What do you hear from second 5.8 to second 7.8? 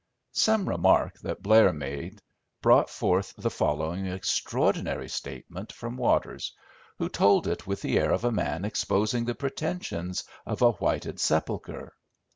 Waters, who told it